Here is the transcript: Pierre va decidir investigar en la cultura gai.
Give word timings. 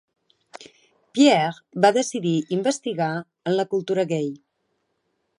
Pierre 1.17 1.81
va 1.85 1.91
decidir 1.97 2.33
investigar 2.57 3.09
en 3.51 3.57
la 3.59 3.67
cultura 3.75 4.07
gai. 4.13 4.27